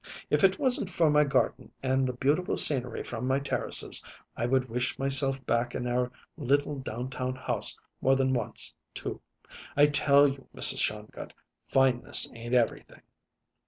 [0.31, 4.01] If it wasn't for my garden and the beautiful scenery from my terraces,
[4.35, 9.21] I would wish myself back in our little down town house more than once, too.
[9.77, 10.79] I tell you, Mrs.
[10.79, 11.35] Shongut,
[11.67, 13.03] fineness ain't everything."